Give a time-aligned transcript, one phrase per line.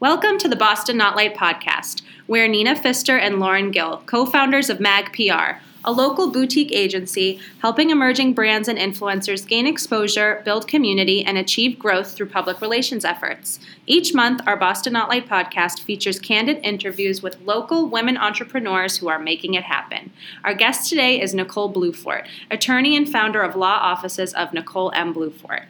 [0.00, 2.02] Welcome to the Boston Not Light podcast.
[2.28, 7.40] We're Nina Pfister and Lauren Gill, co founders of MAG PR, a local boutique agency
[7.62, 13.04] helping emerging brands and influencers gain exposure, build community, and achieve growth through public relations
[13.04, 13.58] efforts.
[13.86, 19.08] Each month, our Boston Not Light podcast features candid interviews with local women entrepreneurs who
[19.08, 20.12] are making it happen.
[20.44, 25.12] Our guest today is Nicole Bluefort, attorney and founder of law offices of Nicole M.
[25.12, 25.64] Bluefort.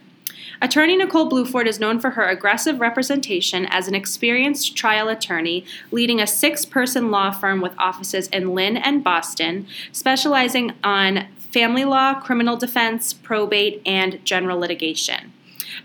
[0.61, 6.19] Attorney Nicole Bluefort is known for her aggressive representation as an experienced trial attorney, leading
[6.19, 12.13] a six person law firm with offices in Lynn and Boston, specializing on family law,
[12.19, 15.31] criminal defense, probate, and general litigation.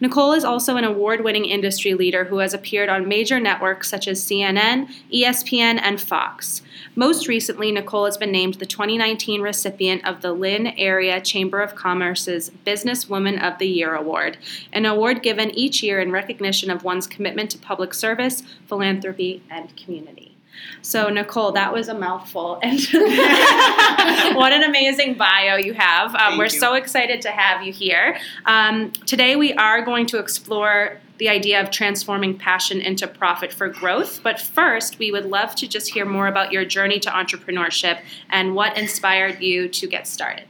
[0.01, 4.09] Nicole is also an award winning industry leader who has appeared on major networks such
[4.09, 6.63] as CNN, ESPN, and Fox.
[6.95, 11.75] Most recently, Nicole has been named the 2019 recipient of the Lynn Area Chamber of
[11.75, 14.39] Commerce's Businesswoman of the Year Award,
[14.73, 19.77] an award given each year in recognition of one's commitment to public service, philanthropy, and
[19.77, 20.34] community.
[20.83, 22.61] So, Nicole, that was a mouthful.
[22.65, 22.81] And
[24.37, 26.15] what an amazing bio you have.
[26.15, 26.51] Um, we're you.
[26.51, 28.19] so excited to have you here.
[28.47, 33.69] Um, today, we are going to explore the idea of transforming passion into profit for
[33.69, 34.21] growth.
[34.23, 38.55] But first, we would love to just hear more about your journey to entrepreneurship and
[38.55, 40.47] what inspired you to get started.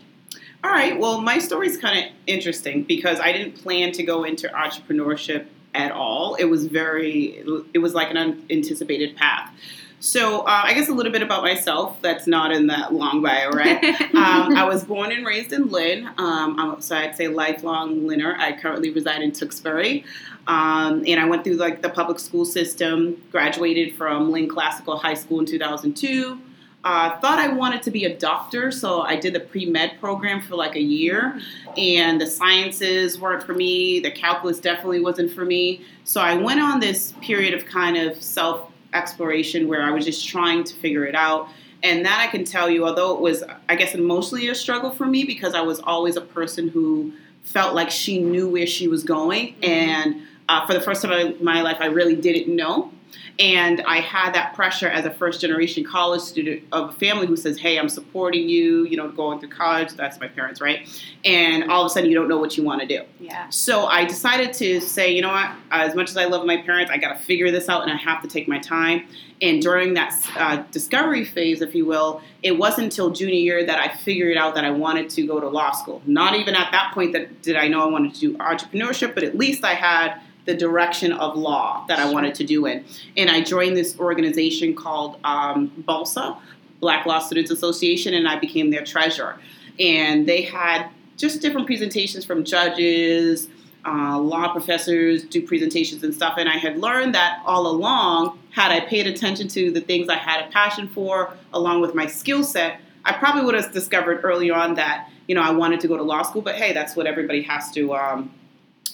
[0.62, 0.98] All right.
[0.98, 5.46] Well, my story is kind of interesting because I didn't plan to go into entrepreneurship
[5.74, 6.36] at all.
[6.36, 7.44] It was very,
[7.74, 9.52] it was like an unanticipated path.
[10.04, 11.96] So, uh, I guess a little bit about myself.
[12.02, 13.82] That's not in that long bio, right?
[14.14, 16.06] um, I was born and raised in Lynn.
[16.18, 18.36] Um, I'm, so I'd say lifelong Lynner.
[18.36, 20.04] I currently reside in Tewksbury.
[20.46, 25.14] Um, and I went through like the public school system, graduated from Lynn Classical High
[25.14, 26.38] School in 2002.
[26.84, 30.42] Uh, thought I wanted to be a doctor, so I did the pre med program
[30.42, 31.40] for like a year.
[31.78, 35.82] And the sciences weren't for me, the calculus definitely wasn't for me.
[36.04, 40.26] So I went on this period of kind of self exploration where I was just
[40.26, 41.48] trying to figure it out.
[41.82, 45.04] And that I can tell you, although it was, I guess, emotionally a struggle for
[45.04, 47.12] me because I was always a person who
[47.42, 49.48] felt like she knew where she was going.
[49.54, 49.64] Mm-hmm.
[49.64, 52.90] And uh, for the first time in my life, I really didn't know.
[53.38, 57.36] And I had that pressure as a first generation college student of a family who
[57.36, 59.92] says, Hey, I'm supporting you, you know, going through college.
[59.94, 60.88] That's my parents, right?
[61.24, 63.02] And all of a sudden, you don't know what you want to do.
[63.18, 63.48] Yeah.
[63.48, 66.90] So I decided to say, you know what, as much as I love my parents,
[66.90, 69.06] I got to figure this out and I have to take my time.
[69.42, 73.78] And during that uh, discovery phase, if you will, it wasn't until junior year that
[73.78, 76.02] I figured out that I wanted to go to law school.
[76.06, 79.24] Not even at that point that did I know I wanted to do entrepreneurship, but
[79.24, 82.84] at least I had the direction of law that I wanted to do in.
[83.16, 86.38] And I joined this organization called um, BLSA,
[86.80, 89.38] Black Law Students Association, and I became their treasurer.
[89.80, 93.48] And they had just different presentations from judges,
[93.86, 96.34] uh, law professors do presentations and stuff.
[96.38, 100.16] And I had learned that all along, had I paid attention to the things I
[100.16, 104.50] had a passion for, along with my skill set, I probably would have discovered early
[104.50, 106.42] on that you know I wanted to go to law school.
[106.42, 108.30] But hey, that's what everybody has to um,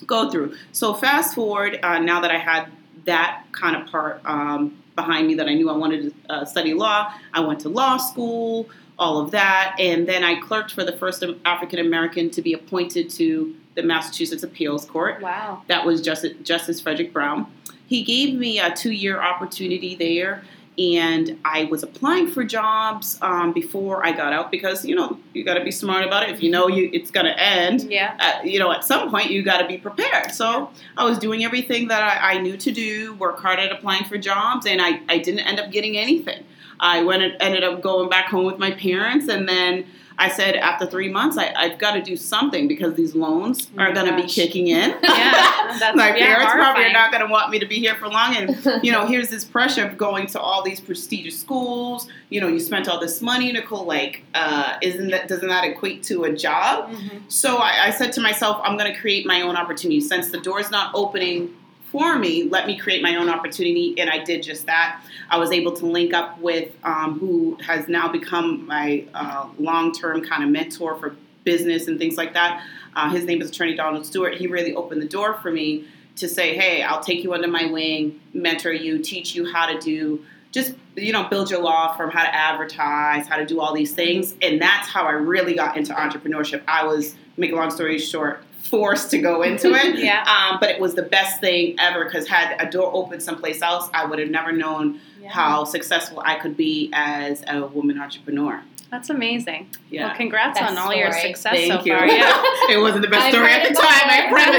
[0.06, 0.56] go through.
[0.72, 2.68] So fast forward, uh, now that I had
[3.04, 6.74] that kind of part um, behind me that I knew I wanted to uh, study
[6.74, 8.68] law, I went to law school,
[8.98, 13.08] all of that, and then I clerked for the first African American to be appointed
[13.10, 15.22] to the Massachusetts Appeals Court.
[15.22, 15.62] Wow.
[15.68, 17.50] That was Justice, Justice Frederick Brown.
[17.86, 20.44] He gave me a two year opportunity there
[20.78, 25.44] and I was applying for jobs um, before I got out because you know you
[25.44, 26.30] got to be smart about it.
[26.30, 29.30] If you know you it's going to end, yeah, uh, you know at some point
[29.30, 30.30] you got to be prepared.
[30.32, 34.04] So I was doing everything that I, I, knew to do, work hard at applying
[34.04, 36.44] for jobs, and I, I didn't end up getting anything.
[36.78, 39.86] I went and ended up going back home with my parents, and then
[40.20, 43.82] I said after three months, I, have got to do something because these loans oh
[43.82, 44.94] are going to be kicking in.
[45.02, 46.58] Yeah, my yeah, parents horrifying.
[46.58, 48.36] probably are not going to want me to be here for long.
[48.36, 52.08] And you know, here's this pressure of going to all these prestigious schools.
[52.28, 53.84] You know, you spent all this money, Nicole.
[53.84, 56.90] Like, uh, isn't that doesn't that equate to a job?
[56.90, 57.18] Mm-hmm.
[57.28, 60.00] So I, I said to myself, I'm going to create my own opportunity.
[60.00, 61.54] Since the door's not opening
[61.90, 65.02] for me, let me create my own opportunity, and I did just that.
[65.28, 69.92] I was able to link up with um, who has now become my uh, long
[69.92, 72.64] term kind of mentor for business and things like that.
[72.94, 74.34] Uh, his name is Attorney Donald Stewart.
[74.34, 77.66] He really opened the door for me to say, hey, I'll take you under my
[77.66, 82.10] wing, mentor you, teach you how to do just you know build your law firm
[82.10, 85.76] how to advertise how to do all these things and that's how i really got
[85.76, 89.98] into entrepreneurship i was make a long story short forced to go into it.
[89.98, 90.24] yeah.
[90.24, 93.88] Um, but it was the best thing ever because had a door opened someplace else,
[93.92, 95.30] I would have never known yeah.
[95.30, 98.62] how successful I could be as a woman entrepreneur.
[98.90, 99.68] That's amazing.
[99.88, 100.08] Yeah.
[100.08, 101.96] Well, congrats Best on all your success Thank so you.
[101.96, 102.06] far.
[102.08, 102.42] Yeah.
[102.70, 103.86] it wasn't the best I've story at the time.
[103.86, 104.36] I before.
[104.36, 104.54] read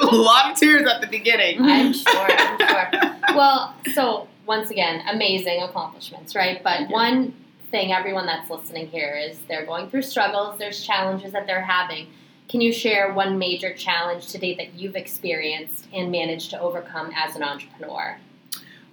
[0.00, 0.12] it.
[0.12, 1.58] a lot of tears at the beginning.
[1.60, 2.28] I'm sure.
[2.30, 2.90] I'm sure.
[3.36, 6.62] Well, well, so once again, amazing accomplishments, right?
[6.62, 7.34] But one
[7.70, 12.06] thing everyone that's listening here is they're going through struggles, there's challenges that they're having.
[12.52, 17.34] Can you share one major challenge today that you've experienced and managed to overcome as
[17.34, 18.18] an entrepreneur?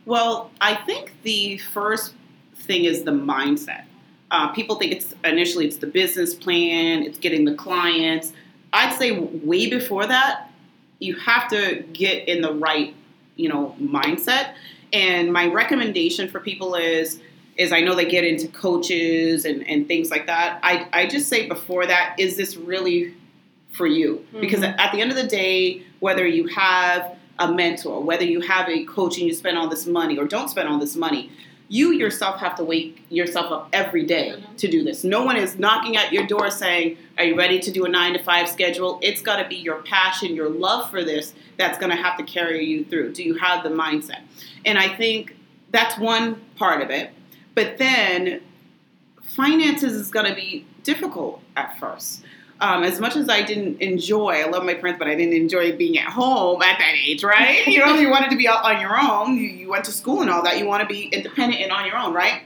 [0.06, 2.14] Well, I think the first
[2.56, 3.84] thing is the mindset.
[4.32, 8.32] Uh, people think it's initially it's the business plan, it's getting the clients.
[8.72, 10.50] I'd say way before that,
[11.00, 12.96] you have to get in the right,
[13.36, 14.54] you know, mindset.
[14.94, 17.20] And my recommendation for people is
[17.58, 20.62] is I know they get into coaches and, and things like that.
[20.64, 23.16] I, I just say before that, is this really
[23.72, 24.26] for you?
[24.30, 24.42] Mm-hmm.
[24.42, 28.68] Because at the end of the day, whether you have a mentor, whether you have
[28.70, 31.32] a coach and you spend all this money or don't spend all this money,
[31.70, 34.56] you yourself have to wake yourself up every day mm-hmm.
[34.56, 35.04] to do this.
[35.04, 38.14] No one is knocking at your door saying, Are you ready to do a nine
[38.14, 39.00] to five schedule?
[39.02, 42.24] It's got to be your passion, your love for this that's going to have to
[42.24, 43.14] carry you through.
[43.14, 44.22] Do you have the mindset?
[44.66, 45.36] And I think
[45.72, 47.12] that's one part of it.
[47.54, 48.42] But then
[49.22, 52.24] finances is going to be difficult at first.
[52.62, 55.78] Um, as much as I didn't enjoy, I love my friends, but I didn't enjoy
[55.78, 57.66] being at home at that age, right?
[57.68, 59.38] you know, you wanted to be out on your own.
[59.38, 60.58] You, you went to school and all that.
[60.58, 62.42] You want to be independent and on your own, right?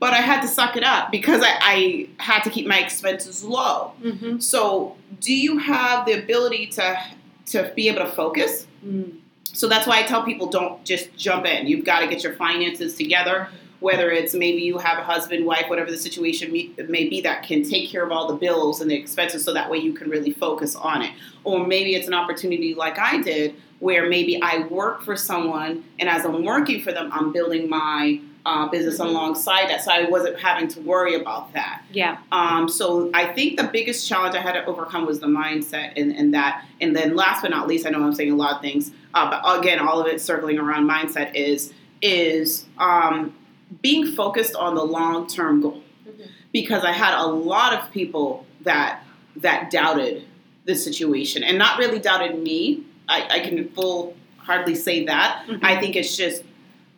[0.00, 3.44] But I had to suck it up because I, I had to keep my expenses
[3.44, 3.92] low.
[4.02, 4.38] Mm-hmm.
[4.38, 6.98] So, do you have the ability to
[7.46, 8.66] to be able to focus?
[8.84, 9.18] Mm.
[9.52, 11.66] So that's why I tell people don't just jump in.
[11.66, 13.48] You've got to get your finances together
[13.80, 17.68] whether it's maybe you have a husband, wife, whatever the situation may be, that can
[17.68, 20.32] take care of all the bills and the expenses so that way you can really
[20.32, 21.12] focus on it.
[21.44, 26.08] Or maybe it's an opportunity like I did where maybe I work for someone and
[26.08, 29.10] as I'm working for them, I'm building my uh, business mm-hmm.
[29.10, 29.82] alongside that.
[29.82, 31.84] So I wasn't having to worry about that.
[31.92, 32.18] Yeah.
[32.32, 36.12] Um, so I think the biggest challenge I had to overcome was the mindset and,
[36.16, 36.64] and that.
[36.80, 39.30] And then last but not least, I know I'm saying a lot of things, uh,
[39.30, 43.34] but again, all of it circling around mindset is is um,
[43.82, 46.22] being focused on the long term goal mm-hmm.
[46.52, 49.02] because I had a lot of people that
[49.36, 50.24] that doubted
[50.64, 52.84] the situation and not really doubted me.
[53.08, 55.44] I, I can full hardly say that.
[55.46, 55.64] Mm-hmm.
[55.64, 56.42] I think it's just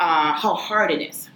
[0.00, 1.28] uh, how hard it is.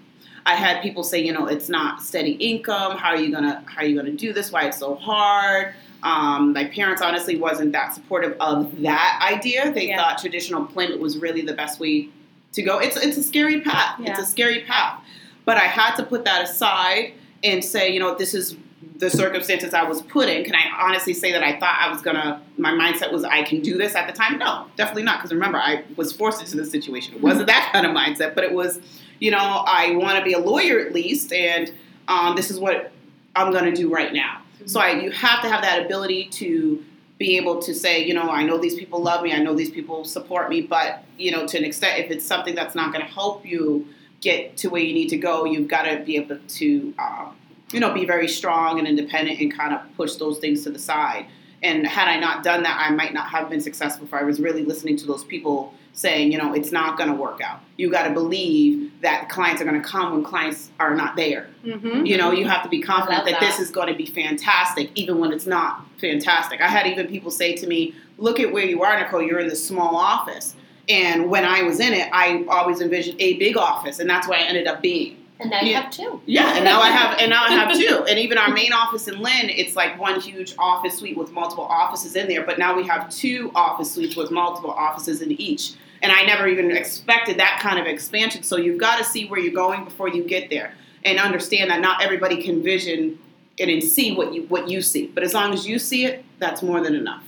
[0.47, 2.97] I had people say, you know, it's not steady income.
[2.99, 4.53] How are you gonna How are you gonna do this?
[4.53, 5.75] Why it's so hard?
[6.03, 9.73] Um, my parents honestly wasn't that supportive of that idea.
[9.73, 9.97] They yeah.
[9.97, 12.11] thought traditional employment was really the best way
[12.53, 12.79] to go.
[12.79, 13.99] It's it's a scary path.
[13.99, 14.11] Yeah.
[14.11, 15.03] It's a scary path.
[15.45, 17.13] But I had to put that aside
[17.43, 18.57] and say, you know, this is
[18.97, 20.45] the circumstances I was put in.
[20.45, 22.41] Can I honestly say that I thought I was gonna?
[22.57, 24.39] My mindset was I can do this at the time.
[24.39, 25.19] No, definitely not.
[25.19, 27.15] Because remember, I was forced into this situation.
[27.15, 28.81] It wasn't that kind of mindset, but it was,
[29.21, 31.73] you know, I want to be a lawyer at least, and
[32.09, 32.93] um, this is what
[33.35, 34.43] I'm gonna do right now.
[34.67, 36.83] So I, you have to have that ability to
[37.19, 39.71] be able to say, you know, I know these people love me, I know these
[39.71, 43.05] people support me, but you know, to an extent, if it's something that's not going
[43.05, 43.87] to help you
[44.25, 47.37] get to where you need to go, you've got to be able to, um,
[47.73, 50.79] you know, be very strong and independent and kind of push those things to the
[50.79, 51.27] side.
[51.63, 54.41] And had I not done that, I might not have been successful if I was
[54.41, 57.61] really listening to those people saying, you know, it's not going to work out.
[57.77, 61.49] You got to believe that clients are going to come when clients are not there.
[61.65, 62.05] Mm-hmm.
[62.05, 64.91] You know, you have to be confident that, that, this is going to be fantastic,
[64.97, 66.61] even when it's not fantastic.
[66.61, 69.49] I had even people say to me, look at where you are, Nicole, you're in
[69.49, 70.57] this small office.
[70.89, 74.39] And when I was in it, I always envisioned a big office, and that's where
[74.39, 75.17] I ended up being.
[75.41, 75.83] And now you yeah.
[75.83, 76.21] have two.
[76.27, 78.05] Yeah, and now I have and now I have two.
[78.09, 81.65] And even our main office in Lynn, it's like one huge office suite with multiple
[81.65, 82.45] offices in there.
[82.45, 85.75] But now we have two office suites with multiple offices in each.
[86.03, 88.43] And I never even expected that kind of expansion.
[88.43, 91.81] So you've got to see where you're going before you get there, and understand that
[91.81, 93.19] not everybody can vision
[93.59, 95.07] and see what you what you see.
[95.07, 97.25] But as long as you see it, that's more than enough.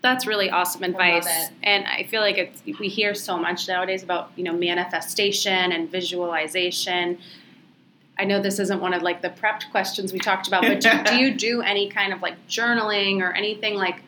[0.00, 1.26] That's really awesome advice.
[1.26, 5.72] I and I feel like it's we hear so much nowadays about, you know, manifestation
[5.72, 7.18] and visualization.
[8.18, 10.90] I know this isn't one of like the prepped questions we talked about, but do,
[11.04, 14.02] do you do any kind of like journaling or anything like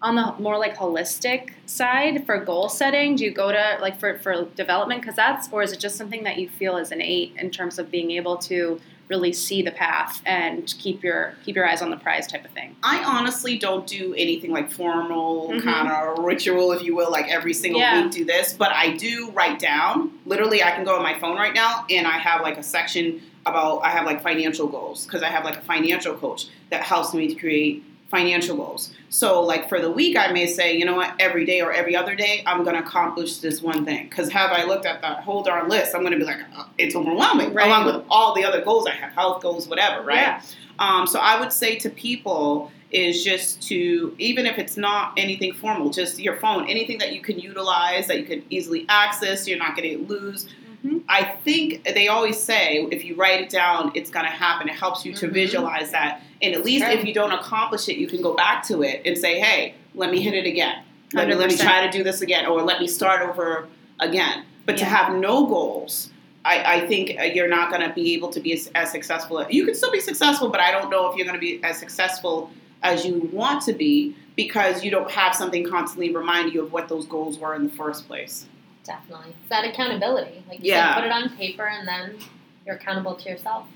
[0.00, 3.16] on the more like holistic side for goal setting?
[3.16, 6.24] Do you go to like for for development because that's or is it just something
[6.24, 10.22] that you feel is innate in terms of being able to really see the path
[10.24, 12.74] and keep your keep your eyes on the prize type of thing.
[12.82, 15.68] I honestly don't do anything like formal mm-hmm.
[15.68, 18.02] kind of ritual, if you will, like every single yeah.
[18.02, 20.12] week do this, but I do write down.
[20.26, 23.20] Literally, I can go on my phone right now and I have like a section
[23.46, 27.12] about I have like financial goals because I have like a financial coach that helps
[27.12, 27.84] me to create
[28.14, 28.92] financial goals.
[29.08, 31.96] So, like for the week, I may say, you know what, every day or every
[31.96, 34.08] other day, I'm going to accomplish this one thing.
[34.08, 36.68] Because have I looked at that whole darn list, I'm going to be like, oh,
[36.78, 37.66] it's overwhelming, right.
[37.66, 40.16] along with all the other goals I have, health goals, whatever, right?
[40.16, 40.42] Yeah.
[40.78, 45.52] Um, so, I would say to people, is just to even if it's not anything
[45.52, 49.58] formal, just your phone, anything that you can utilize that you can easily access, you're
[49.58, 50.48] not going to lose
[50.84, 51.02] Mhm.
[51.08, 54.68] I think they always say if you write it down, it's going to happen.
[54.68, 55.32] It helps you to Mhm.
[55.32, 56.22] visualize that.
[56.42, 59.16] And at least if you don't accomplish it, you can go back to it and
[59.16, 60.82] say, hey, let me hit it again.
[61.14, 63.68] Let me, let me try to do this again, or let me start over
[64.00, 64.44] again.
[64.66, 66.10] But to have no goals,
[66.44, 69.46] I, I think uh, you're not going to be able to be as, as successful.
[69.48, 71.78] You can still be successful, but I don't know if you're going to be as
[71.78, 72.50] successful
[72.82, 76.88] as you want to be because you don't have something constantly remind you of what
[76.88, 78.46] those goals were in the first place.
[78.84, 79.30] Definitely.
[79.40, 80.44] It's that accountability.
[80.48, 80.94] Like you Yeah.
[80.94, 82.18] said, put it on paper and then
[82.66, 83.66] you're accountable to yourself.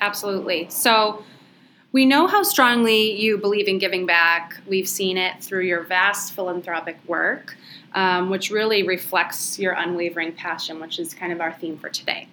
[0.00, 0.66] Absolutely.
[0.70, 1.24] So
[1.92, 4.58] we know how strongly you believe in giving back.
[4.66, 7.56] We've seen it through your vast philanthropic work,
[7.94, 12.28] um, which really reflects your unwavering passion, which is kind of our theme for today.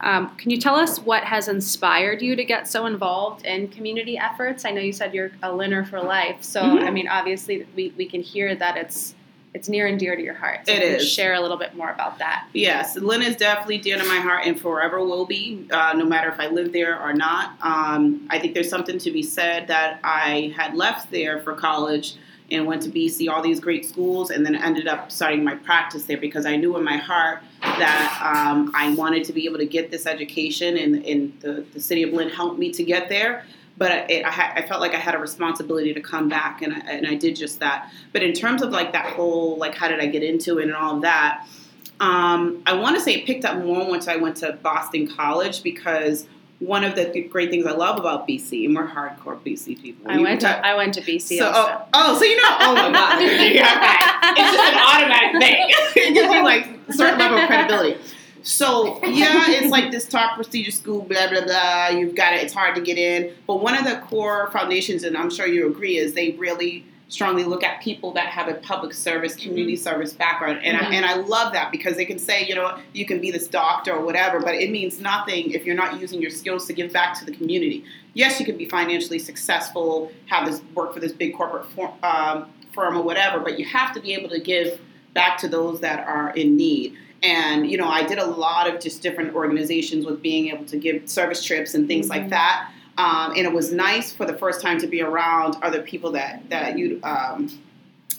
[0.00, 4.16] Um, can you tell us what has inspired you to get so involved in community
[4.16, 4.64] efforts?
[4.64, 6.86] I know you said you're a Lynner for life, so Mhm.
[6.86, 9.14] I mean, obviously, we, we can hear that it's
[9.54, 10.66] it's near and dear to your heart.
[10.66, 11.10] So It is.
[11.10, 12.48] Share a little bit more about that.
[12.52, 16.28] Yes, Lynn is definitely dear to my heart and forever will be, uh, no matter
[16.28, 17.54] if I live there or not.
[17.62, 22.16] Um, I think there's something to be said that I had left there for college
[22.50, 26.04] and went to BC, all these great schools, and then ended up starting my practice
[26.04, 29.66] there because I knew in my heart that um, I wanted to be able to
[29.66, 33.44] get this education, and, and the, the city of Lynn helped me to get there.
[33.78, 36.74] But it, I, ha- I felt like I had a responsibility to come back, and
[36.74, 37.90] I, and I did just that.
[38.12, 40.74] But in terms of like that whole, like, how did I get into it and
[40.74, 41.46] all of that,
[42.00, 45.62] um, I want to say it picked up more once I went to Boston College
[45.62, 46.26] because
[46.60, 50.10] one of the th- great things I love about BC, and we're hardcore BC people.
[50.10, 51.38] I went to I went to BC.
[51.38, 51.70] so, also.
[51.70, 53.52] oh, oh, so you know, oh my god, okay.
[53.54, 55.66] it's just an automatic thing.
[55.96, 58.00] it gives you like a certain level of credibility.
[58.42, 61.88] So yeah, it's like this top prestigious school, blah blah blah.
[61.88, 62.42] You've got it.
[62.42, 65.68] It's hard to get in, but one of the core foundations, and I'm sure you
[65.68, 70.12] agree, is they really strongly look at people that have a public service, community service
[70.12, 70.82] background, and Mhm.
[70.82, 73.48] I, and I love that because they can say, you know, you can be this
[73.48, 76.92] doctor or whatever, but it means nothing if you're not using your skills to give
[76.92, 77.82] back to the community.
[78.12, 82.44] Yes, you can be financially successful, have this work for this big corporate for, um,
[82.74, 84.78] firm or whatever, but you have to be able to give
[85.14, 86.94] back to those that are in need.
[87.22, 90.76] And you know, I did a lot of just different organizations with being able to
[90.76, 92.30] give service trips and things like Mhm.
[92.30, 92.70] that.
[92.96, 96.48] Um, and it was nice for the first time to be around other people that
[96.50, 97.50] that you um,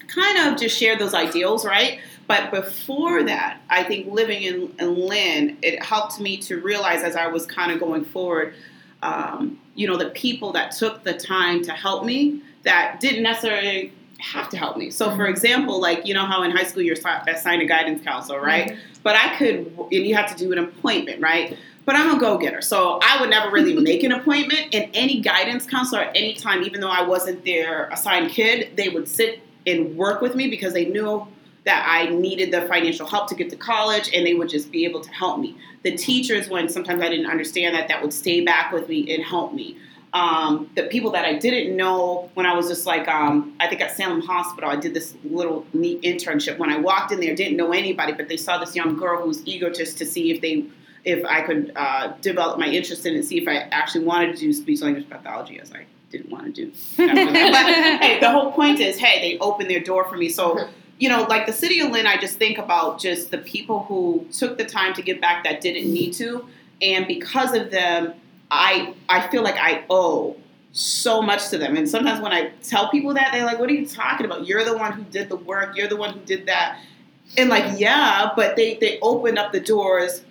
[0.08, 2.00] kind of just share those ideals, right?
[2.27, 7.15] But before that, I think living in, in Lynn, it helped me to realize as
[7.15, 8.53] I was kind of going forward,
[9.01, 13.94] um, you know, the people that took the time to help me that didn't necessarily
[14.20, 14.92] have to help me.
[14.92, 15.32] So, for mm-hmm.
[15.32, 18.70] example, like, you know how in high school you're assi- assigned a guidance counselor, right?
[18.72, 18.80] Mm-hmm.
[19.04, 21.58] But I could, and you have to do an appointment, right?
[21.86, 22.62] But I'm a go getter.
[22.62, 24.74] So I would never really make an appointment.
[24.74, 28.90] And any guidance counselor at any time, even though I wasn't their assigned kid, they
[28.90, 31.28] would sit and work with me because they knew
[31.66, 34.86] that I needed the financial help to get to college and they would just be
[34.86, 35.58] able to help me.
[35.84, 39.24] The teachers, when sometimes I didn't understand that, that would stay back with me and
[39.24, 39.78] help me.
[40.12, 43.82] Um, the people that I didn't know when I was just like, um, I think
[43.82, 46.58] at Salem Hospital, I did this little neat internship.
[46.58, 49.28] When I walked in there, didn't know anybody, but they saw this young girl who
[49.28, 50.66] was eager just to see if they,
[51.06, 54.39] if I could uh, develop my interest in it, see if I actually wanted to
[54.39, 56.72] do speech language pathology, as I didn't want to do.
[56.98, 58.00] that.
[58.00, 60.30] but hey, the whole point is, hey, they opened their door for me.
[60.30, 60.68] So
[61.00, 64.28] you know, like the city of Lynn, I just think about just the people who
[64.32, 66.46] took the time to give back that didn't need to,
[66.82, 68.13] and because of them,
[68.51, 70.36] I I feel like I owe
[70.72, 71.75] so much to them.
[71.75, 74.48] And sometimes when I tell people that, they're like, "What are you talking about?
[74.48, 75.75] You're the one who did the work.
[75.75, 76.79] You're the one who did that."
[77.38, 80.22] And like, yeah, but they they opened up the doors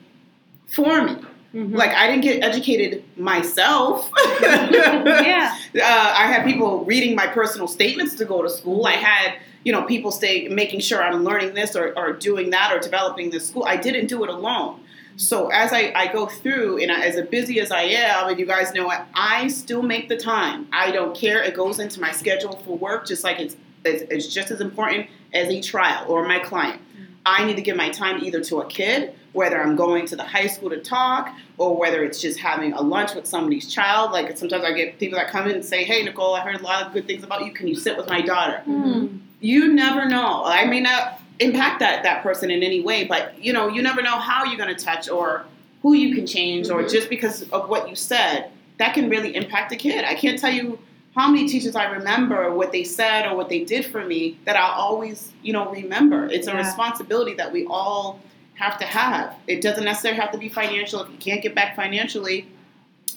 [0.67, 1.17] for me.
[1.55, 1.75] Mhm.
[1.77, 4.11] Like I didn't get educated myself.
[4.43, 5.57] yeah.
[5.77, 8.85] uh, I had people reading my personal statements to go to school.
[8.87, 9.35] I had,
[9.65, 13.31] you know, people stay making sure I'm learning this or, or doing that or developing
[13.31, 13.65] this school.
[13.67, 14.81] I didn't do it alone.
[15.19, 18.47] So as I, I go through and I, as busy as I am, and you
[18.47, 20.69] guys know it, I still make the time.
[20.73, 21.43] I don't care.
[21.43, 25.09] It goes into my schedule for work, just like it's it's, it's just as important
[25.35, 26.81] as a trial or my client.
[27.27, 30.23] I need to give my time either to a kid, whether I'm going to the
[30.23, 34.13] high school to talk, or whether it's just having a lunch with somebody's child.
[34.13, 36.65] Like sometimes I get people that come in and say, "Hey, Nicole, I heard a
[36.65, 37.53] lot of good things about you.
[37.53, 39.19] Can you sit with my daughter?" Mm.
[39.41, 40.45] You never know.
[40.45, 44.03] I may not impact that that person in any way, but you know, you never
[44.03, 45.45] know how you're going to touch or
[45.83, 46.91] who you can change, or Mhm.
[46.91, 50.05] just because of what you said, that can really impact a kid.
[50.05, 50.79] I can't tell you
[51.15, 54.57] how many teachers I remember what they said or what they did for me that
[54.57, 56.27] I'll always, you know, remember.
[56.27, 56.59] It's a Yeah.
[56.59, 58.21] responsibility that we all
[58.55, 59.35] have to have.
[59.47, 61.01] It doesn't necessarily have to be financial.
[61.03, 62.47] If you can't get back financially,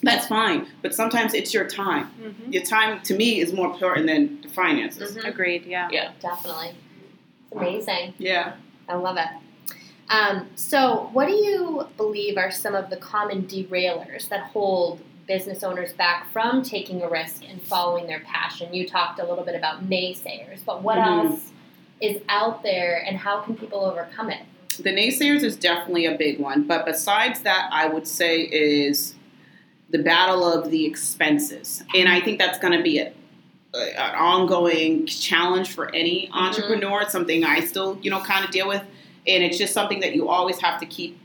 [0.04, 0.66] that's fine.
[0.82, 2.10] But sometimes it's your time.
[2.20, 2.52] Mhm.
[2.54, 5.16] Your time to me is more important than the finances.
[5.16, 5.24] Mhm.
[5.28, 5.66] Agreed.
[5.66, 5.88] Yeah.
[5.92, 6.10] Yeah.
[6.20, 6.70] Definitely.
[7.52, 8.14] It's amazing.
[8.18, 8.54] Yeah.
[8.88, 9.28] I love it.
[10.08, 15.62] Um, so, what do you believe are some of the common derailers that hold business
[15.62, 18.74] owners back from taking a risk and following their passion?
[18.74, 21.30] You talked a little bit about naysayers, but what Mhm.
[21.30, 21.52] else
[22.00, 24.42] is out there and how can people overcome it?
[24.78, 29.14] The naysayers is definitely a big one, but besides that, I would say is
[29.90, 33.12] the battle of the expenses, and I think that's going to be a,
[33.74, 37.02] an ongoing challenge for any entrepreneur.
[37.02, 38.82] It's something I still, you know, kind of deal with,
[39.26, 41.18] and it's just something that you always have to keep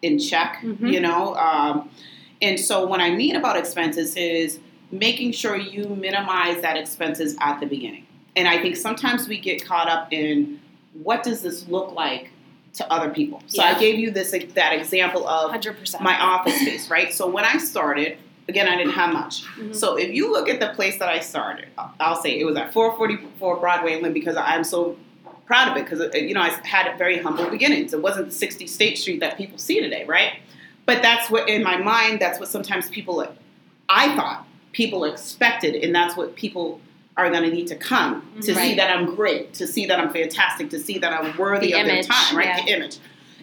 [0.00, 0.92] in check, Mhm.
[0.92, 1.34] you know.
[1.36, 1.90] Um,
[2.40, 4.58] and so, what I mean about expenses is
[4.90, 8.06] making sure you minimize that expenses at the beginning.
[8.36, 10.60] And I think sometimes we get caught up in
[11.02, 12.30] what does this look like
[12.74, 13.42] to other people.
[13.46, 13.74] So Yeah.
[13.76, 16.02] I gave you this that example of 100%.
[16.02, 17.12] my office space, right?
[17.12, 18.16] So when I started,
[18.52, 19.44] again, I didn't have much.
[19.44, 19.74] Mhm.
[19.74, 21.68] So if you look at the place that I started,
[21.98, 24.96] I'll say it was at 444 Broadway and because I'm so
[25.46, 27.94] proud of it because uh, you know I had very humble beginnings.
[27.94, 30.32] It wasn't the 60 State Street that people see today, right?
[30.84, 32.20] But that's what in my mind.
[32.20, 33.28] That's what sometimes people, uh,
[33.88, 36.80] I thought people expected, and that's what people
[37.16, 38.60] are going to need to come to mm-hmm.
[38.60, 41.74] see that I'm great, to see that I'm fantastic, to see that I'm worthy The
[41.74, 42.46] of image, their time, right?
[42.46, 42.64] yeah.
[42.64, 42.98] The image.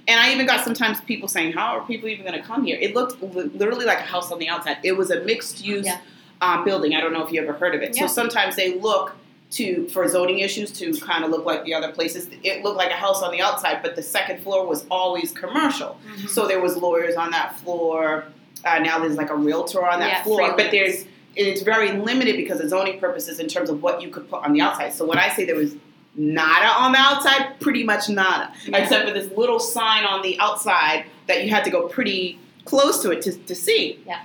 [0.07, 2.77] And I even got sometimes people saying, "How are people even going to come here?"
[2.79, 4.77] It looked li- literally like a house on the outside.
[4.83, 5.97] It was a mixed use Yeah.
[6.41, 6.95] uh, building.
[6.95, 7.95] I don't know if you ever heard of it.
[7.95, 8.07] Yeah.
[8.07, 9.15] So sometimes they look
[9.51, 12.27] to for zoning issues to kind of look like the other places.
[12.43, 15.97] It looked like a house on the outside, but the second floor was always commercial.
[16.07, 16.29] Mhm.
[16.29, 18.25] So there was lawyers on that floor.
[18.63, 22.35] Uh, now there's like a realtor on that Yeah, floor, but there's it's very limited
[22.37, 24.91] because of zoning purposes in terms of what you could put on the outside.
[24.93, 25.75] So when I say there was
[26.19, 28.77] nada on the outside, pretty much nada, Yeah.
[28.77, 33.01] except for this little sign on the outside that you had to go pretty close
[33.03, 33.99] to it to, to see.
[34.05, 34.19] Yeah.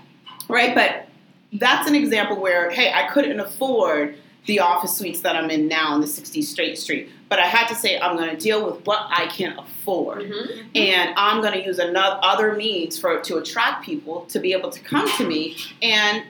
[0.48, 1.06] Right, but
[1.52, 5.92] that's an example where hey, I couldn't afford the office suites that I'm in now
[5.92, 8.84] on the 60 State Street, but I had to say I'm going to deal with
[8.86, 10.64] what I can afford Mhm.
[10.74, 14.70] and I'm going to use another other means for to attract people to be able
[14.70, 15.56] to come to me.
[15.80, 16.24] And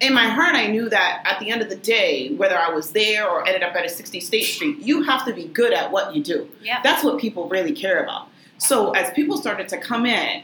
[0.00, 2.92] in my heart, I knew that at the end of the day, whether I was
[2.92, 5.92] there or ended up at a 60 State Street, you have to be good at
[5.92, 6.48] what you do.
[6.62, 6.80] Yeah.
[6.82, 8.28] That's what people really care about.
[8.58, 10.42] So as people started to come in,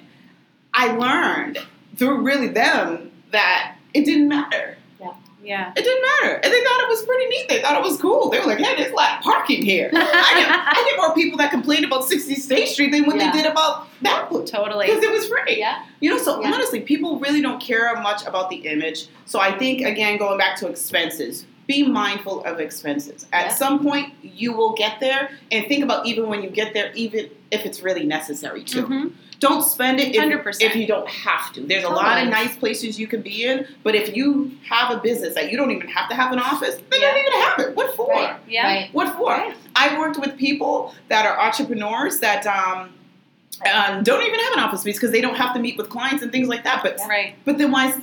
[0.75, 1.59] I learned
[1.97, 4.77] through really them that it didn't matter.
[5.47, 5.71] Yeah.
[5.77, 6.35] It didn't matter.
[6.43, 7.49] And they thought it was pretty neat.
[7.49, 8.31] They thought it was cool.
[8.31, 9.91] They were like, hey, there's a lot of parking here.
[9.95, 13.31] I get, I get more people that complained about 60 State Street than what Yeah.
[13.31, 14.87] they did about that place Totally.
[14.87, 15.59] because it was free.
[15.59, 15.85] Yeah.
[16.01, 16.53] You know, so Yeah.
[16.53, 19.07] honestly, people really don't care much about the image.
[19.27, 23.27] So I think again, going back to expenses, be mindful of expenses.
[23.33, 23.55] At Yeah.
[23.55, 27.29] some point, you will get there, and think about even when you get there, even
[27.51, 28.83] if it's really necessary to.
[28.85, 29.13] Mhm.
[29.39, 30.61] Don't spend it if, 100%.
[30.63, 31.61] if you don't have to.
[31.61, 32.23] There's a lot Totally.
[32.23, 35.57] of nice places you can be in, but if you have a business that you
[35.59, 37.11] don't even have to have an office, then Yeah.
[37.13, 37.77] don't even have it.
[37.77, 38.09] What for?
[38.11, 38.37] Right.
[38.49, 38.67] Yeah.
[38.67, 38.89] Right.
[38.93, 39.29] What for?
[39.31, 39.55] Right.
[39.75, 42.91] I've worked with people that are entrepreneurs that um,
[43.73, 46.23] um, don't even have an office space because they don't have to meet with clients
[46.23, 46.83] and things like that.
[46.83, 47.35] But Right.
[47.45, 48.01] but then why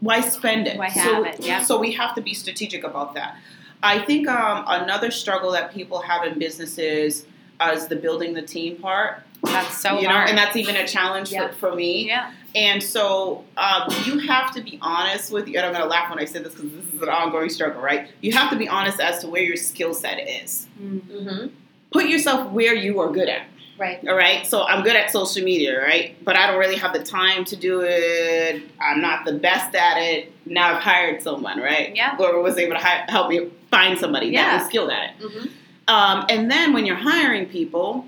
[0.00, 0.76] why spend it?
[0.78, 1.62] Why so, it, yeah.
[1.62, 3.36] So we have to be strategic about that.
[3.82, 7.24] I think um, another struggle that people have in businesses
[7.72, 9.22] is the building the team part.
[9.44, 10.28] That's so you know, hard.
[10.28, 11.48] and that's even a challenge Yeah.
[11.48, 12.06] for, for me.
[12.08, 12.32] yeah.
[12.54, 15.58] And so um, you have to be honest with you.
[15.58, 17.82] And I'm going to laugh when I say this because this is an ongoing struggle,
[17.82, 18.08] right?
[18.22, 20.66] You have to be honest as to where your skill set is.
[20.80, 21.00] Mm.
[21.02, 21.46] Mm-hmm.
[21.92, 23.46] Put yourself where you are good at.
[23.78, 23.98] Right.
[24.08, 24.46] All right.
[24.46, 26.16] So I'm good at social media, right?
[26.24, 28.62] But I don't really have the time to do it.
[28.80, 30.32] I'm not the best at it.
[30.46, 31.94] Now I've hired someone, right?
[31.94, 32.16] Yeah.
[32.18, 35.18] Laura was able to hi- help me find somebody that was skilled at it.
[35.20, 35.46] Mm-hmm.
[35.88, 38.06] Um, and then when you're hiring people,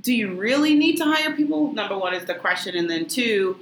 [0.00, 1.72] do you really need to hire people?
[1.72, 3.58] Number one is the question, and then two,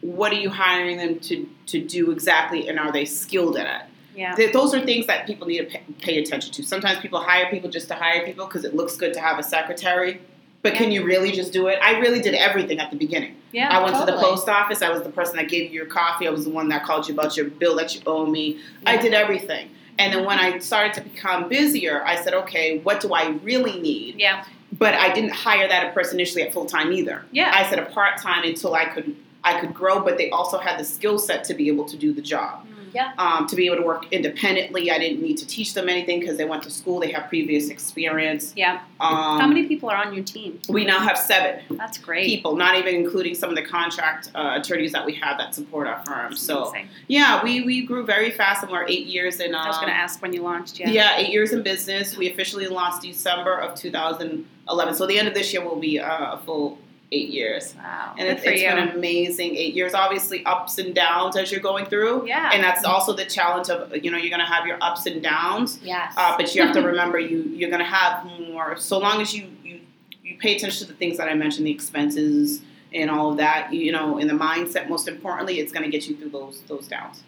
[0.00, 3.86] what are you hiring them to to do exactly, and are they skilled at it?
[4.14, 4.34] Yeah.
[4.34, 6.62] Th- Those are things that people need to pay, pay attention to.
[6.62, 9.42] Sometimes people hire people just to hire people because it looks good to have a
[9.42, 10.20] secretary.
[10.60, 11.78] But can you really just do it?
[11.82, 13.34] I really did everything at the beginning.
[13.52, 13.68] Yeah.
[13.76, 14.80] I went to the post office.
[14.80, 16.28] I was the person that gave you your coffee.
[16.28, 18.60] I was the one that called you about your bill that you owe me.
[18.86, 19.70] I did everything.
[19.98, 23.80] And then when I started to become busier, I said, okay, what do I really
[23.80, 24.20] need?
[24.20, 24.44] Yeah.
[24.82, 27.24] But I didn't hire that person initially at full time either.
[27.30, 27.52] Yeah.
[27.54, 30.78] I said a part time until I could I could grow, but they also had
[30.78, 32.66] the skill set to be able to do the job.
[32.92, 33.12] Yeah.
[33.18, 36.36] Um, to be able to work independently, I didn't need to teach them anything because
[36.36, 37.00] they went to school.
[37.00, 38.52] They have previous experience.
[38.56, 38.82] Yeah.
[39.00, 40.60] Um, How many people are on your team?
[40.68, 42.26] We now have seven That's great.
[42.26, 45.86] people, not even including some of the contract uh, attorneys that we have that support
[45.86, 46.36] our firm.
[46.36, 46.88] So Amazing.
[47.08, 49.54] yeah, we, we grew very fast, and we're eight years in.
[49.54, 50.78] Um, I was going to ask when you launched.
[50.78, 50.90] Yeah.
[50.90, 51.18] yeah.
[51.18, 52.16] eight years in business.
[52.16, 54.94] We officially launched December of 2011.
[54.94, 56.78] So the end of this year will be uh, a full
[57.12, 58.14] eight years, Wow.
[58.18, 58.68] and Good it's, for it's you.
[58.70, 59.94] been amazing eight years.
[59.94, 62.50] Obviously, ups and downs as you're going through, yeah.
[62.52, 65.22] and that's also the challenge of you know you're going to have your ups and
[65.22, 65.78] downs.
[65.82, 66.14] Yes.
[66.16, 69.34] Uh, but you have to remember you you're going to have more so long as
[69.34, 69.80] you you you
[70.24, 72.62] you pay attention to the things that I mentioned, the expenses
[72.94, 73.72] and all of that.
[73.72, 76.88] You know, in the mindset, most importantly, it's going to get you through those those
[76.88, 77.22] downs.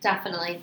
[0.00, 0.60] Definitely.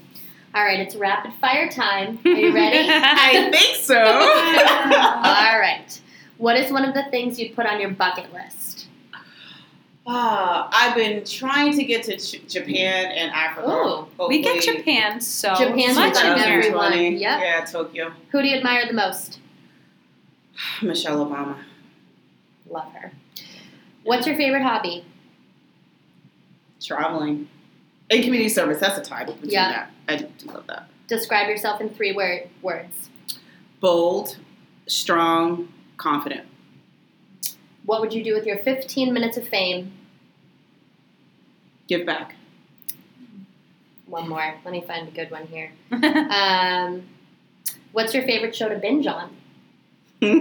[0.56, 2.20] All right, it's rapid fire time.
[2.26, 2.88] Are you ready?
[2.90, 3.98] I think so.
[4.04, 6.00] All right.
[6.44, 8.88] What is one of the things you'd put on your bucket list?
[10.06, 13.70] Uh, I've been trying to get to J- Japan and Africa.
[14.20, 16.62] Ooh, we get Japan so Japan's much like in every- here.
[16.64, 16.96] 2020.
[16.98, 17.18] everyone.
[17.22, 17.40] Yep.
[17.40, 18.12] Yeah, Tokyo.
[18.32, 19.40] Who do you admire the most?
[20.82, 21.56] Michelle Obama.
[22.70, 23.14] Love her.
[24.04, 25.06] What's your favorite hobby?
[26.82, 27.48] Traveling.
[28.12, 28.82] And community service.
[28.82, 29.70] That's a tie between Yeah.
[29.70, 29.92] that.
[30.10, 30.90] I do do love that.
[31.08, 33.10] Describe yourself in three word, words.
[33.80, 34.36] Bold,
[34.88, 35.70] strong,
[36.04, 36.46] confident.
[37.86, 39.94] What would you do with your 15 minutes of fame?
[41.88, 42.36] Give back.
[44.06, 44.56] One more.
[44.64, 45.72] Let me find a good one here.
[46.34, 47.04] Um,
[47.94, 49.30] what's your favorite show to binge on?
[50.24, 50.32] there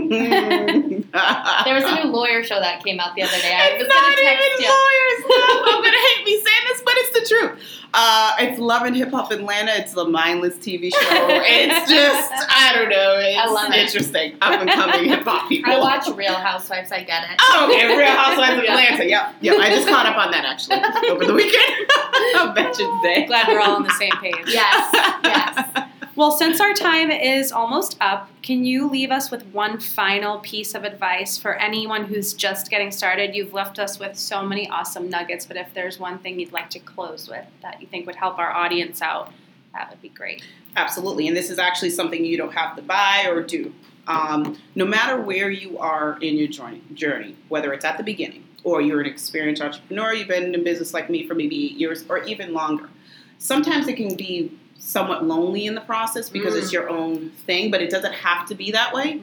[1.75, 3.53] was a new lawyer show that came out the other day.
[3.55, 4.69] I was it's going not to text even you.
[4.71, 5.63] lawyer stuff.
[5.67, 7.82] I'm gonna hate me saying this, but it's the truth.
[7.95, 9.73] Uh, it's Love and Hip Hop Atlanta.
[9.75, 10.99] It's the mindless TV show.
[11.01, 13.17] It's just I don't know.
[13.19, 13.77] It's I love it.
[13.81, 14.35] interesting.
[14.41, 15.73] Up and coming hip hop people.
[15.73, 16.91] I watch Real Housewives.
[16.91, 17.37] I get it.
[17.41, 17.95] Oh, okay.
[17.97, 19.05] Real Housewives of Atlanta.
[19.05, 19.35] Yep.
[19.43, 19.61] Yep.
[19.61, 20.77] I just caught up on that actually
[21.11, 22.55] over the weekend.
[22.55, 23.27] Veterans Day.
[23.27, 24.35] Glad we're all on the same page.
[24.47, 24.89] Yes.
[25.25, 25.89] Yes.
[26.15, 30.75] Well, since our time is almost up, can you leave us with one final piece
[30.75, 33.35] of advice for anyone who's just getting started?
[33.35, 36.69] You've left us with so many awesome nuggets, but if there's one thing you'd like
[36.71, 39.33] to close with that you think would help our audience out,
[39.73, 40.45] that would be great.
[40.77, 43.73] Absolutely, and this is actually something you don't have to buy or do.
[44.07, 48.45] Um, no matter where you are in your journey, journey, whether it's at the beginning
[48.65, 52.05] or you're an experienced entrepreneur, you've been in business like me for maybe eight years
[52.11, 52.91] or even longer.
[53.39, 54.53] Sometimes it can be
[54.85, 58.55] somewhat lonely in the process because it's your own thing, but it doesn't have to
[58.55, 59.21] be that way.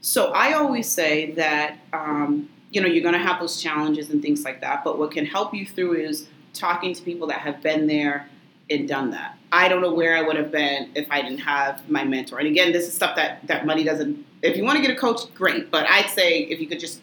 [0.00, 4.22] So I always say that um, you know you're going to have those challenges and
[4.22, 7.62] things like that, but what can help you through is talking to people that have
[7.62, 8.28] been there
[8.70, 9.36] and done that.
[9.52, 12.38] I don't know where I would have been if I didn't have my mentor.
[12.38, 14.24] And again, this is stuff that that money doesn't.
[14.42, 17.00] If you want to get a coach, great, but I'd say if you could just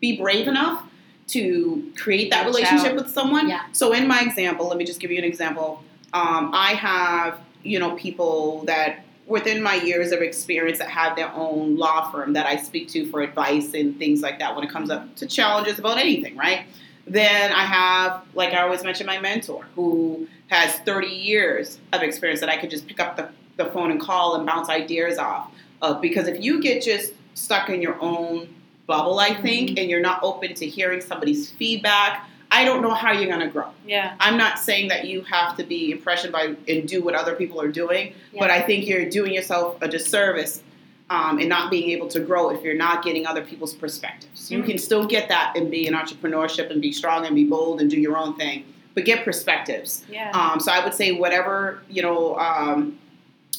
[0.00, 0.84] be brave enough
[1.28, 2.96] to create that relationship out.
[2.96, 3.48] with someone.
[3.48, 3.64] Yeah.
[3.72, 5.82] So in my example, let me just give you an example.
[6.12, 11.30] Um, I have you know people that within my years of experience that have their
[11.34, 14.70] own law firm that I speak to for advice and things like that when it
[14.70, 16.64] comes up to challenges about anything, right?
[17.06, 22.40] Then I have, like I always mention, my mentor who has 30 years of experience
[22.40, 25.50] that I could just pick up the, the phone and call and bounce ideas off
[25.82, 26.00] of.
[26.00, 28.48] Because if you get just stuck in your own
[28.86, 33.12] bubble, I think, and you're not open to hearing somebody's feedback, I don't know how
[33.12, 33.68] you're going to grow.
[33.86, 34.14] Yeah.
[34.20, 37.60] I'm not saying that you have to be impressioned by and do what other people
[37.60, 38.40] are doing, Yeah.
[38.40, 40.62] but I think you're doing yourself a disservice
[41.10, 44.50] um, and not being able to grow if you're not getting other people's perspectives.
[44.50, 44.66] You Mhm.
[44.66, 47.90] can still get that and be in entrepreneurship and be strong and be bold and
[47.90, 50.04] do your own thing, but get perspectives.
[50.10, 50.30] Yeah.
[50.32, 52.98] Um, so I would say whatever you know um,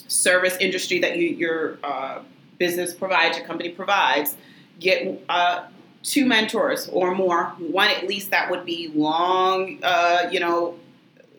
[0.07, 2.19] service industry that you, your uh,
[2.59, 4.35] business provides, your company provides,
[4.79, 5.61] get uh,
[6.03, 7.45] two mentors or more.
[7.57, 10.75] One at least that would be long, uh, you know,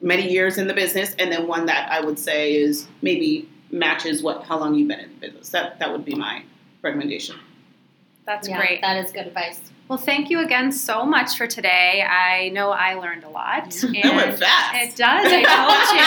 [0.03, 4.23] many years in the business, and then one that I would say is maybe matches
[4.23, 5.51] what how long you've been in the business.
[5.51, 6.43] That that would be my
[6.83, 7.37] recommendation.
[8.31, 8.81] That's Yeah, great.
[8.81, 9.59] That is good advice.
[9.89, 12.05] Well, thank you again so much for today.
[12.09, 13.75] I know I learned a lot.
[13.83, 14.77] It went and fast.
[14.77, 15.27] It does.
[15.27, 16.07] I told you.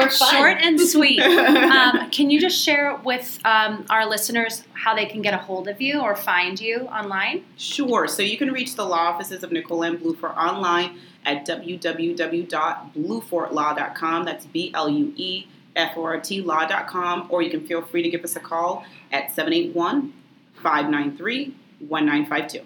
[0.00, 0.34] We're fun.
[0.34, 1.20] Short and sweet.
[1.70, 5.68] Um, can you just share with um, our listeners how they can get a hold
[5.68, 7.44] of you or find you online?
[7.58, 8.08] Sure.
[8.08, 9.98] So you can reach the law offices of Nicole M.
[9.98, 14.24] Bluefort online at www.bluefortlaw.com.
[14.24, 15.46] That's B L U E
[15.76, 17.26] F O R T law.com.
[17.28, 20.14] Or you can feel free to give us a call at 781
[20.62, 21.54] 593
[21.88, 22.64] 1952.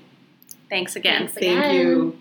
[0.69, 1.29] Thanks again.
[1.29, 1.75] Thanks Thank again.
[1.75, 2.19] you.